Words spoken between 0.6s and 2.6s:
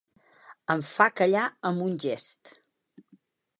Em fa callar amb un gest.